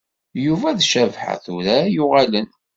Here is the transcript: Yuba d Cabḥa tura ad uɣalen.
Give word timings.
Yuba 0.45 0.77
d 0.77 0.79
Cabḥa 0.91 1.33
tura 1.43 1.75
ad 1.85 1.95
uɣalen. 2.03 2.47